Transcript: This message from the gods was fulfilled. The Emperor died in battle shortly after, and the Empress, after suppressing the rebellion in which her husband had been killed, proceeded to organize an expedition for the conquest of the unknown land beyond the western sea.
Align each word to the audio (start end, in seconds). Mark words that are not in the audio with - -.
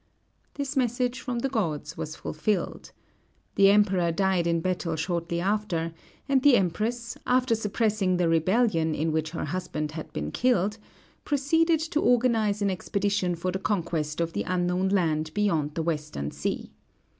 This 0.55 0.75
message 0.75 1.19
from 1.21 1.37
the 1.41 1.47
gods 1.47 1.95
was 1.95 2.15
fulfilled. 2.15 2.91
The 3.53 3.69
Emperor 3.69 4.11
died 4.11 4.47
in 4.47 4.59
battle 4.59 4.95
shortly 4.95 5.39
after, 5.39 5.93
and 6.27 6.41
the 6.41 6.55
Empress, 6.57 7.19
after 7.27 7.53
suppressing 7.53 8.17
the 8.17 8.27
rebellion 8.27 8.95
in 8.95 9.11
which 9.11 9.29
her 9.29 9.45
husband 9.45 9.91
had 9.91 10.11
been 10.11 10.31
killed, 10.31 10.79
proceeded 11.23 11.81
to 11.81 11.99
organize 12.01 12.63
an 12.63 12.71
expedition 12.71 13.35
for 13.35 13.51
the 13.51 13.59
conquest 13.59 14.19
of 14.19 14.33
the 14.33 14.41
unknown 14.41 14.89
land 14.89 15.31
beyond 15.35 15.75
the 15.75 15.83
western 15.83 16.31
sea. 16.31 16.71